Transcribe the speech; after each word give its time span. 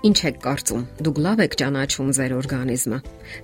Ինչ 0.00 0.18
եք 0.30 0.36
կարծում, 0.40 0.84
դուք 1.04 1.18
լավ 1.20 1.40
եք 1.44 1.54
ճանաչում 1.60 2.10
ձեր 2.16 2.32
օրգանիզմը։ 2.38 2.98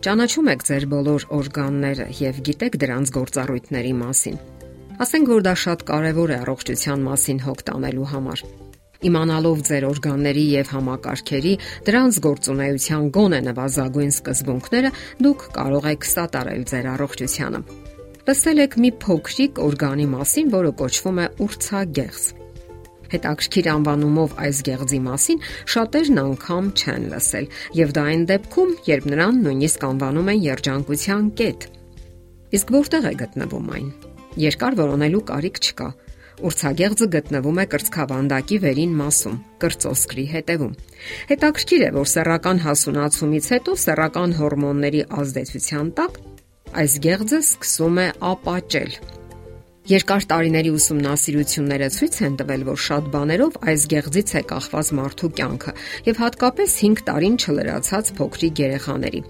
Ճանաչում 0.07 0.47
եք 0.53 0.63
ձեր 0.69 0.85
բոլոր 0.93 1.25
օրգանները 1.37 2.07
եւ 2.17 2.39
գիտեք 2.47 2.79
դրանց 2.81 3.11
գործառույթների 3.17 3.91
մասին։ 3.99 4.39
Ասենք 5.05 5.29
որ 5.35 5.45
դա 5.45 5.53
շատ 5.63 5.85
կարեւոր 5.91 6.33
է 6.33 6.39
առողջության 6.47 7.05
մասին 7.11 7.43
հոգ 7.45 7.61
տանելու 7.69 8.09
համար։ 8.13 8.45
Իմանալով 9.05 9.61
ձեր 9.69 9.85
օրգանների 9.91 10.47
եւ 10.57 10.73
համակարգերի 10.73 11.53
դրանց 11.91 12.21
գործունեության 12.25 13.05
գոնե 13.13 13.41
նվազագույն 13.53 14.13
սկզբունքները, 14.17 14.95
դուք 15.29 15.47
կարող 15.61 15.91
եք 15.93 16.09
սատարել 16.17 16.65
ձեր 16.73 16.91
առողջությանը։ 16.97 17.61
Լսել 18.27 18.65
եք 18.65 18.81
մի 18.81 18.91
փոքրիկ 19.05 19.63
օրգանի 19.69 20.09
մասին, 20.17 20.51
որը 20.57 20.73
կոչվում 20.81 21.21
է 21.21 21.27
ուրցագեղձ։ 21.45 22.46
Հետաքրքիր 23.13 23.69
անվանումով 23.73 24.35
այս 24.47 24.61
գեղձի 24.67 25.01
մասին 25.07 25.43
շատերն 25.75 26.21
անգամ 26.23 26.71
չեն 26.77 27.07
լսել, 27.13 27.47
եւ 27.81 27.95
դա 27.97 28.05
այն 28.13 28.27
դեպքում, 28.31 28.75
երբ 28.91 29.09
նրան 29.13 29.41
նույնիսկ 29.47 29.87
անվանում 29.91 30.31
են 30.33 30.43
երջանկության 30.47 31.31
կետ։ 31.41 31.69
Իսկ 32.57 32.75
որտեղ 32.77 33.07
է 33.07 33.15
գտնվում 33.23 33.71
այն։ 33.77 33.89
Երկար 34.47 34.77
որոնելու 34.83 35.25
կարիք 35.31 35.61
չկա։ 35.67 35.89
Ուրցագեղձը 36.47 37.07
գտնվում 37.15 37.59
է 37.63 37.65
կրծքավանդակի 37.73 38.57
վերին 38.67 38.97
մասում, 39.01 39.37
կրծոսկրի 39.63 40.27
հետևում։ 40.35 40.75
Հետաքրքիր 41.33 41.85
է, 41.87 41.91
որ 41.97 42.11
սեռական 42.13 42.63
հասունացումից 42.67 43.51
հետո 43.57 43.77
սեռական 43.87 44.37
հորմոնների 44.37 45.05
ազդեցության 45.25 45.93
տակ 45.97 46.21
այս 46.77 46.99
գեղձը 47.07 47.41
սկսում 47.47 48.03
է 48.05 48.09
ապաճել 48.37 48.99
Երկար 49.87 50.25
տարիների 50.27 50.71
ուսումնասիրությունները 50.75 51.89
ցույց 51.95 52.17
են 52.27 52.37
տվել, 52.41 52.63
որ 52.67 52.79
շատ 52.85 53.11
բաներով 53.13 53.59
այս 53.71 53.83
գեղձից 53.93 54.31
է 54.35 54.41
կախված 54.51 54.89
մարդու 54.99 55.29
կյանքը 55.39 55.75
եւ 56.09 56.19
հատկապես 56.23 56.75
5 56.79 57.03
տարին 57.07 57.37
չլրացած 57.39 58.11
փոքրիկ 58.19 58.63
երեխաների։ 58.65 59.21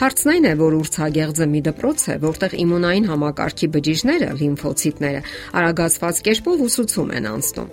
Հարցն 0.00 0.32
այն 0.32 0.48
է, 0.48 0.52
որ 0.62 0.76
ուրցագեղձը 0.78 1.48
մի 1.52 1.60
դպրոց 1.68 2.06
է, 2.06 2.16
որտեղ 2.24 2.56
իմունային 2.64 3.10
համակարգի 3.12 3.68
բջիջները, 3.76 4.30
լիմֆոցիտները 4.40 5.20
արագացված 5.60 6.24
կերպով 6.30 6.64
ուսուցում 6.70 7.14
են 7.20 7.30
անցնում։ 7.36 7.70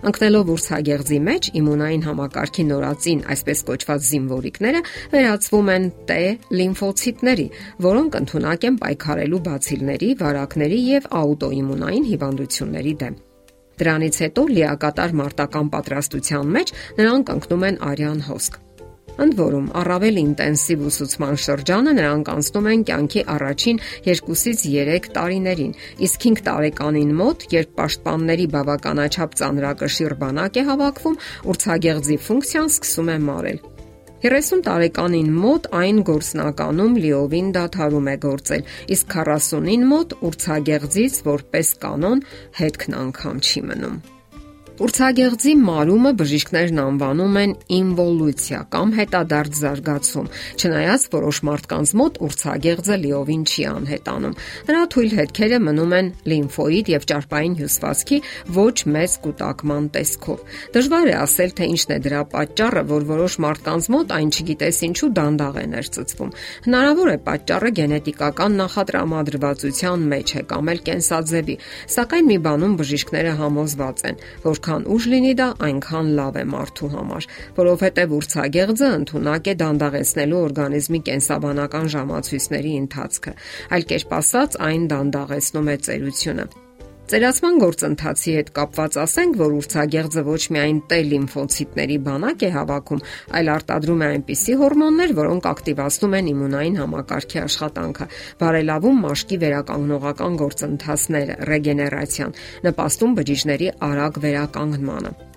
Ընկնելով 0.00 0.50
ուրցագեղձի 0.54 1.16
մեջ 1.26 1.48
իմունային 1.60 2.04
համակարգի 2.06 2.62
նորածին, 2.70 3.18
այսպես 3.34 3.58
կոչված 3.68 4.06
զինվորիկները 4.10 4.80
վերածվում 5.12 5.68
են 5.74 5.88
T 6.08 6.16
լիմֆոցիտների, 6.56 7.46
որոնք 7.84 8.16
ընդունակ 8.20 8.64
են 8.70 8.78
պայքարելու 8.80 9.42
բացիլների, 9.50 10.08
վարակների 10.24 10.80
եւ 10.86 11.10
աուտոիմունային 11.20 12.08
հիվանդությունների 12.14 12.94
դեմ։ 13.04 13.20
Դրանից 13.80 14.16
հետո 14.24 14.42
լիակատար 14.56 15.14
մարտական 15.20 15.70
պատրաստության 15.76 16.50
մեջ 16.56 16.74
նրանք 17.00 17.36
ընկնում 17.36 17.68
են 17.68 17.80
արյան 17.90 18.20
հոսք։ 18.30 18.58
Ընդ 19.20 19.34
որում, 19.36 19.66
առավել 19.76 20.18
ինտենսիվ 20.20 20.84
ուսուցման 20.88 21.34
շրջանը 21.44 21.92
նրանք 21.98 22.28
անցնում 22.34 22.68
են 22.70 22.84
կյանքի 22.88 23.24
առաջին 23.34 23.80
2-ից 24.06 24.62
3 24.64 25.08
տարիներին, 25.16 25.74
իսկ 26.06 26.24
5 26.24 26.40
տարեկանին 26.46 27.10
մոտ, 27.18 27.44
երբ 27.52 27.74
պաշտպանների 27.80 28.46
բավականաչափ 28.54 29.36
ծանրակշիռ 29.40 30.14
բանակ 30.22 30.56
է 30.56 30.64
հավաքվում, 30.70 31.18
ուրցագեղձի 31.52 32.16
ֆունկցիան 32.30 32.72
սկսում 32.72 33.10
է 33.10 33.18
մարել։ 33.28 33.60
30 34.24 34.64
տարեկանին 34.68 35.28
մոտ 35.42 35.68
այն 35.80 36.00
գործնականում 36.08 36.96
լիովին 37.04 37.52
դադարում 37.56 38.08
է 38.12 38.16
գործել, 38.24 38.64
իսկ 38.96 39.18
40-ին 39.20 39.84
մոտ 39.92 40.16
ուրցագեղձից 40.28 41.20
որպես 41.28 41.74
կանոն 41.84 42.24
հետքն 42.60 42.98
անգամ 43.04 43.44
չի 43.48 43.64
մնում։ 43.68 44.00
Ուրցագեղձի 44.80 45.52
մարումը 45.60 46.10
բժիշկներն 46.16 46.78
անվանում 46.80 47.34
են 47.36 47.50
ինվոլյուցիա 47.76 48.60
կամ 48.72 48.92
հետադարձ 48.96 49.58
զարգացում, 49.60 50.28
չնայած 50.56 51.02
որոշ 51.12 51.40
մարդկանց 51.48 51.90
մոտ 52.00 52.16
ուրցագեղձը 52.24 52.96
լիովին 53.02 53.42
չի 53.44 53.66
անհետանում։ 53.70 54.36
Նրա 54.70 54.84
թույլ 54.94 55.12
հետքերը 55.18 55.58
մնում 55.66 55.92
են 55.98 56.08
լիմֆոիդ 56.32 56.92
եւ 56.94 57.04
ճարպային 57.10 57.56
հյուսվածքի 57.60 58.20
ոչ 58.56 58.76
մեծ 58.96 59.18
կուտակման 59.20 59.90
տեսքով։ 60.00 60.40
Դժվար 60.80 61.12
է 61.12 61.14
ասել, 61.20 61.54
թե 61.60 61.68
ինչն 61.76 61.92
է 61.92 62.00
դրա 62.08 62.22
պատճառը, 62.32 62.82
որ 62.88 63.06
որոշ 63.10 63.36
մարդկանց 63.44 63.90
մոտ 63.92 64.16
այն 64.16 64.32
չգիտես 64.32 64.80
ինչու 64.88 65.12
դանդաղ 65.20 65.60
է 65.60 65.66
ներծծվում։ 65.76 66.32
Հնարավոր 66.70 67.10
է 67.10 67.18
պատճառը 67.28 67.74
գենետիկական 67.80 68.58
նախատրամադրվածության 68.64 70.08
մեջ 70.14 70.34
է 70.40 70.42
կամ 70.54 70.72
էլ 70.72 70.82
կենսաձևի, 70.88 71.60
սակայն 72.00 72.30
մի 72.30 72.40
բանում 72.48 72.80
բժիշկները 72.80 73.36
համոզված 73.44 74.04
են, 74.10 74.20
որ 74.46 74.64
Որքան 74.70 74.84
ուժ 74.94 75.06
լինի 75.10 75.30
դա, 75.34 75.46
այնքան 75.66 76.10
լավ 76.14 76.36
է 76.38 76.44
մարդու 76.50 76.90
համար, 76.92 77.26
որովհետև 77.56 78.14
ուրցագեղձը 78.18 78.92
ընդունակ 79.00 79.50
է 79.50 79.56
դանդաղեցնելու 79.64 80.38
օրգանիզմի 80.44 81.02
կենսաբանական 81.10 81.92
ժամացույցների 81.98 82.78
ընթացքը։ 82.86 83.36
Այլ 83.74 83.90
կերպ 83.90 84.18
ասած, 84.22 84.58
այն 84.70 84.90
դանդաղեցնում 84.94 85.74
է 85.74 85.80
ծերությունը։ 85.90 86.50
Ծերացման 87.10 87.56
գործընթացի 87.58 88.32
հետ 88.36 88.50
կապված 88.54 88.96
ասենք, 89.02 89.38
որ 89.40 89.54
ուրցագեղձը 89.56 90.22
ոչ 90.28 90.42
միայն 90.54 90.76
T 90.90 90.98
լիմֆոցիտների 91.08 91.96
բանակ 92.06 92.44
է 92.46 92.50
հավաքում, 92.54 93.00
այլ 93.38 93.50
արտադրում 93.54 94.04
է 94.04 94.10
այնպիսի 94.10 94.54
հորմոններ, 94.60 95.14
որոնք 95.18 95.48
ակտիվացնում 95.50 96.14
են 96.20 96.28
իմունային 96.34 96.78
համակարգի 96.82 97.40
աշխատանքը, 97.42 98.06
բարելավում 98.44 99.02
մաշկի 99.06 99.40
վերականգնողական 99.46 100.38
գործընթացները, 100.44 101.36
ռեգեներացիան, 101.50 102.38
նպաստում 102.70 103.18
բջիջների 103.18 103.74
արագ 103.90 104.22
վերականգնմանը։ 104.28 105.29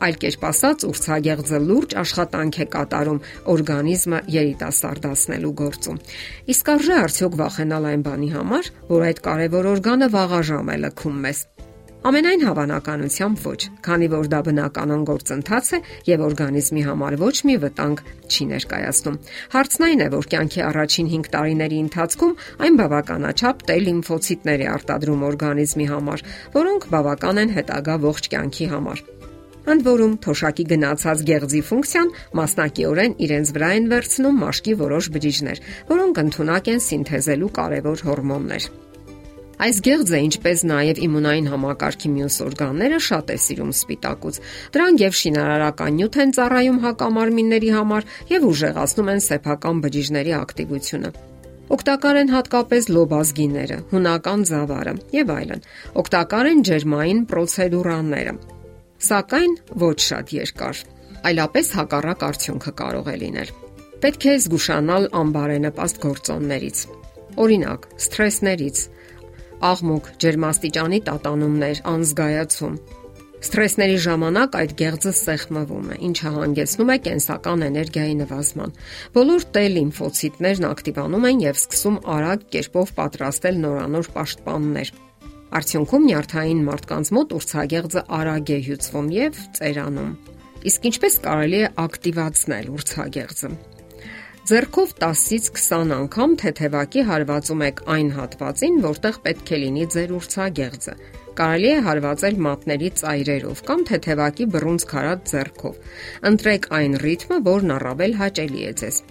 Այլ 0.00 0.14
կերպ 0.16 0.44
ասած, 0.48 0.84
ուրցագեղձը 0.88 1.58
լուրջ 1.60 1.94
աշխատանք 2.00 2.58
է 2.64 2.66
կատարում 2.72 3.18
օրգանիզմը 3.52 4.20
երիտասարդացնելու 4.32 5.54
գործում։ 5.60 5.98
Իսկ 6.56 6.70
արժե 6.74 6.94
արդյոք 7.04 7.40
վախենալ 7.44 7.88
այն 7.90 8.04
բանի 8.08 8.30
համար, 8.36 8.70
որ 8.96 9.08
այդ 9.10 9.24
կարևոր 9.28 9.68
օրգանը 9.76 10.08
վաղաժամ 10.16 10.72
է 10.72 10.78
լքում 10.86 11.18
մեզ։ 11.26 11.42
Ամենայն 12.00 12.42
հավանականությամբ 12.48 13.40
ոչ, 13.44 13.58
քանի 13.84 14.06
որ 14.08 14.28
դա 14.32 14.38
բնականon 14.46 15.02
գործընթաց 15.10 15.66
է 15.76 15.80
եւ 16.08 16.22
օրգանիզմի 16.30 16.84
համար 16.86 17.16
ոչ 17.20 17.34
մի 17.44 17.56
վտանգ 17.66 18.00
չի 18.24 18.46
ներկայացնում։ 18.54 19.20
Հարցն 19.52 19.86
այն 19.90 20.04
է, 20.06 20.08
որ 20.16 20.30
կյանքի 20.32 20.64
առաջին 20.70 21.12
5 21.12 21.30
տարիների 21.36 21.84
ընթացքում 21.84 22.36
այն 22.64 22.80
բավականաչափ 22.80 23.64
T 23.68 23.80
լիմֆոցիտներ 23.84 24.64
է 24.64 24.72
արտադրում 24.80 25.28
օրգանիզմի 25.28 25.92
համար, 25.92 26.28
որոնք 26.56 26.92
բավական 26.96 27.44
են 27.44 27.56
հետագա 27.60 28.02
ողջ 28.08 28.32
կյանքի 28.32 28.74
համար։ 28.76 29.08
Ընդ 29.68 29.82
որում, 29.84 30.12
թոշակի 30.24 30.64
գնացած 30.70 31.22
գեղձի 31.28 31.60
ֆունկցիան 31.68 32.12
մասնակիորեն 32.40 33.16
իրենց 33.26 33.50
վրա 33.56 33.70
են 33.76 33.88
վերցնում 33.90 34.38
մաշկի 34.40 34.76
որոշ 34.80 35.08
բջիջներ, 35.16 35.58
որոնք 35.90 36.20
ընդունակ 36.24 36.70
են 36.74 36.80
սինթեզելու 36.86 37.50
կարևոր 37.60 38.04
հորմոններ։ 38.08 38.68
Այս 39.60 39.78
գեղձը, 39.84 40.18
ինչպես 40.24 40.62
նաև 40.70 40.98
իմունային 41.04 41.48
համակարգի 41.52 42.10
մյուս 42.14 42.36
օրգանները, 42.46 43.00
շատ 43.06 43.32
է 43.34 43.36
սիրում 43.44 43.72
սպիտակուց։ 43.76 44.38
Դրանք 44.72 45.02
եւ 45.04 45.18
շինարարական 45.20 45.98
նյութ 46.00 46.16
են 46.24 46.32
ծառայում 46.38 46.78
հակամարմինների 46.84 47.74
համար 47.76 48.06
եւ 48.30 48.46
ուժեղացնում 48.50 49.10
են 49.12 49.20
սեփական 49.26 49.82
բջիջների 49.84 50.32
ակտիվությունը։ 50.40 51.10
Օգտակար 51.76 52.20
են 52.24 52.32
հատկապես 52.34 52.88
լոբազգիները, 52.96 53.76
հունական 53.92 54.46
զավարը 54.48 54.96
եւ 55.20 55.34
այլն։ 55.36 55.68
Օգտակար 56.00 56.50
են 56.54 56.64
ջերմային 56.70 57.20
պրոցեդուրաները 57.30 58.34
սակայն 59.00 59.56
ոչ 59.80 59.96
շատ 60.04 60.32
երկար։ 60.36 60.80
Այլապես 61.30 61.72
հակառակ 61.80 62.22
արդյունքը 62.30 62.72
կարող 62.80 63.10
է 63.10 63.16
լինել։ 63.24 63.50
Պետք 64.00 64.26
է 64.30 64.34
զգուշանալ 64.44 65.06
անբարենպաստ 65.20 66.00
գործոններից։ 66.04 66.78
Օրինակ, 67.40 67.84
սթրեսներից, 68.06 68.78
աղմուկ, 69.70 70.08
ջերմաստիճանի 70.24 71.00
տատանումներ, 71.10 71.82
անզգայացում։ 71.92 72.80
Սթրեսների 73.40 73.98
ժամանակ 74.04 74.56
այդ 74.60 74.72
գեղձը 74.80 75.12
սեղմվում 75.16 75.86
է, 75.92 75.94
ինչը 76.08 76.32
հանգեցնում 76.34 76.90
է 76.92 76.96
կենսական 77.06 77.62
էներգիայի 77.68 78.16
նվազման։ 78.20 78.74
Բոլոր 79.16 79.46
T 79.54 79.62
լիմֆոցիտներն 79.76 80.66
ակտիվանում 80.70 81.28
են 81.30 81.40
եւ 81.46 81.60
սկսում 81.60 81.96
արագ 82.16 82.44
կերպով 82.56 82.92
պատրաստել 83.00 83.62
նորանոր 83.64 84.10
պաշտպաններ 84.16 84.92
Արդյունքում 85.50 86.04
նյարդային 86.06 86.58
մարդկանց 86.62 87.08
մոտ 87.16 87.32
ուրցագեղձը 87.34 88.02
արագ 88.20 88.50
է 88.54 88.58
հյուծվում 88.66 89.08
եւ 89.16 89.40
ծերանում։ 89.58 90.12
Իսկ 90.70 90.86
ինչպես 90.90 91.16
կարելի 91.24 91.58
է 91.60 91.70
ակտիվացնել 91.84 92.68
ուրցագեղձը։ 92.76 93.50
Ձերքով 94.50 94.94
10-ից 95.02 95.50
20 95.58 95.94
անգամ 95.96 96.36
թեթևակի 96.42 97.04
հարվածում 97.10 97.64
եք 97.66 97.82
այն 97.96 98.08
հատվածին, 98.20 98.78
որտեղ 98.86 99.20
պետք 99.26 99.50
է 99.50 99.60
լինի 99.64 99.86
ձեր 99.94 100.14
ուրցագեղձը։ 100.20 100.94
Կարելի 101.40 101.70
է 101.70 101.84
հարվածել 101.90 102.42
մատների 102.46 102.90
ծայրերով 103.02 103.62
կամ 103.70 103.86
թեթևակի 103.90 104.50
բռունց 104.54 104.86
քարած 104.90 105.30
ձեռքով։ 105.34 105.96
Ընտրեք 106.30 106.74
այն 106.78 107.00
ռիթմը, 107.04 107.40
որն 107.50 107.74
առավել 107.80 108.20
հաճելի 108.22 108.68
է 108.70 108.74
ձեզ։ 108.82 109.02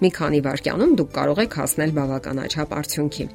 Մի 0.00 0.10
քանի 0.16 0.38
վայրկյանում 0.46 0.92
դուք 1.00 1.10
կարող 1.16 1.40
եք 1.44 1.56
հասնել 1.60 1.90
բավականաչափ 1.98 2.70
արդյունքի։ 2.80 3.26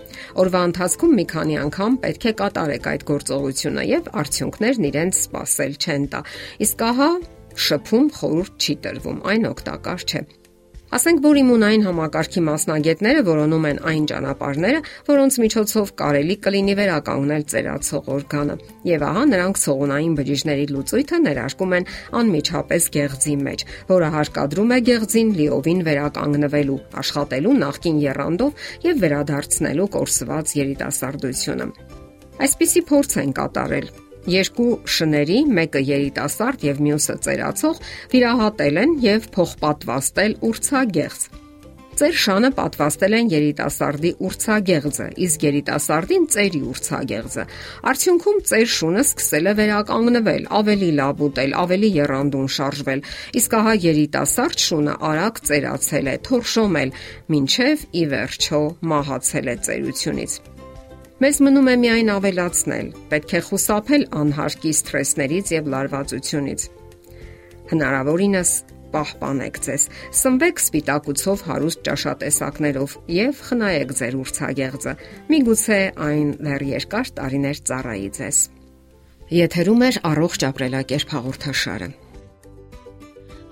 Օրվա 0.43 0.61
ընթացքում 0.69 1.13
մի 1.19 1.25
քանի 1.35 1.59
անգամ 1.65 1.97
պետք 2.05 2.25
է 2.25 2.33
կատարեք 2.41 2.89
այդ 2.93 3.05
գործողությունը 3.11 3.83
եւ 3.91 4.09
արդյունքներն 4.23 4.89
իրենց 4.89 5.19
սпасել 5.25 5.77
չեն 5.85 6.09
տա։ 6.15 6.23
Իսկ 6.65 6.87
ահա 6.89 7.11
շփում 7.65 8.09
խորուրդ 8.17 8.65
չի 8.65 8.75
տրվում, 8.87 9.21
այն 9.35 9.47
օգտակար 9.51 10.09
չէ։ 10.09 10.25
Ասենք 10.95 11.17
որ 11.25 11.37
իմունային 11.41 11.81
համակարգի 11.83 12.41
մասնագետները 12.45 13.21
որոնում 13.27 13.65
են 13.67 13.79
այն 13.89 14.03
ճանապարհները, 14.11 14.77
որոնց 15.09 15.37
միջոցով 15.43 15.89
կարելի 15.99 16.37
կլինի 16.45 16.75
վերականգնել 16.79 17.43
ծերացող 17.51 18.07
օրգանը։ 18.15 18.55
Եվ 18.87 19.03
ահա 19.09 19.23
նրանք 19.31 19.59
սողունային 19.59 20.13
բջիջների 20.19 20.69
լուծույթը 20.71 21.19
ներարկում 21.25 21.75
են 21.75 21.89
անմիջապես 22.21 22.87
գեղձի 22.95 23.35
մեջ, 23.43 23.67
որը 23.91 24.13
հարկադրում 24.15 24.71
է 24.71 24.79
գեղձին 24.91 25.35
լիովին 25.41 25.83
վերականգնվելու, 25.89 26.79
աշխատելու 27.03 27.59
նախքին 27.65 28.01
երանդով 28.05 28.65
եւ 28.87 29.03
վերադարձնելու 29.03 29.91
կորսված 29.99 30.57
երիտասարդությունը։ 30.63 31.69
Այսպիսի 32.45 32.87
փորձ 32.87 33.21
են 33.25 33.35
կատարել 33.35 34.04
երկու 34.31 34.73
շների, 34.97 35.39
մեկը 35.59 35.85
երիտասարդ 35.91 36.67
եւ 36.71 36.83
մյուսը 36.89 37.15
ծերացող, 37.25 37.81
վիրահատել 38.15 38.83
են 38.83 38.99
եւ 39.05 39.31
փոխպատվաստել 39.37 40.37
ուրցագեղձ։ 40.49 41.25
Ծեր 41.95 42.15
շանը 42.19 42.49
պատվաստել 42.57 43.13
են 43.15 43.27
երիտասարդի 43.31 44.09
ուրցագեղձը, 44.27 45.05
իսկ 45.25 45.43
երիտասարդին 45.45 46.25
ծերի 46.33 46.59
ուրցագեղձը։ 46.71 47.45
Արդյունքում 47.91 48.41
ծեր 48.49 48.67
շունը 48.75 49.03
սկսել 49.05 49.47
է 49.47 49.53
վերականգնվել, 49.59 50.49
ավելի 50.59 50.89
լավ 50.99 51.23
ուտել, 51.29 51.55
ավելի 51.63 51.91
երանդուն 51.95 52.51
շարժվել, 52.57 53.05
իսկ 53.39 53.55
ահա 53.61 53.77
երիտասարդ 53.85 54.65
շունը 54.65 54.97
արագ 55.11 55.39
ծերացել 55.51 56.11
է, 56.11 56.17
թորշոմել, 56.27 56.91
ինչև 57.39 57.87
ի 57.95 58.03
վերջո 58.11 58.61
մահացել 58.91 59.55
է 59.55 59.57
ծերությունից։ 59.69 60.54
Մեզ 61.15 61.37
մնում 61.47 61.67
է 61.71 61.73
միայն 61.79 62.09
ավելացնել. 62.11 62.87
պետք 63.11 63.33
է 63.37 63.39
խուսափել 63.47 64.01
անհարկի 64.19 64.71
սթրեսներից 64.75 65.51
եւ 65.55 65.69
լարվածությունից։ 65.71 66.65
Հնարավորինս 67.71 68.51
պահպանեք 68.91 69.59
ձեզ։ 69.65 69.85
Սնվեք 70.19 70.59
սպիտակուցով 70.65 71.45
հարուստ 71.47 71.79
ճաշատեսակներով 71.87 72.97
եւ 73.15 73.41
խնայեք 73.47 73.95
ձեր 73.99 74.19
ուրցագեղձը։ 74.25 74.93
Միգուցե 75.31 75.79
այն 76.03 76.29
դեռ 76.43 76.67
երկար 76.75 77.07
տարիներ 77.15 77.57
ծառայի 77.71 78.09
ձեզ։ 78.19 78.37
Եթերում 79.39 79.81
է 79.87 79.89
առողջ 80.11 80.41
ապրելակերպ 80.51 81.13
հաղորդաշարը։ 81.15 81.89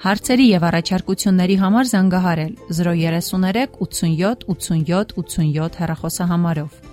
Հարցերի 0.03 0.45
եւ 0.51 0.63
առաջարկությունների 0.67 1.55
համար 1.63 1.85
զանգահարել 1.95 2.55
033 2.75 3.77
87 3.79 4.49
87 4.51 5.15
87 5.15 5.79
հեռախոսահամարով։ 5.79 6.92